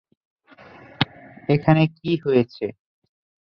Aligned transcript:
এখানে 1.49 1.83
কি 1.97 2.11
হয়েছে? 2.23 2.65